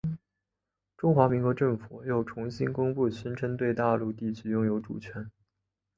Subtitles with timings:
[0.97, 5.29] 中华民国政府又重新公开宣称对大陆地区拥有主权。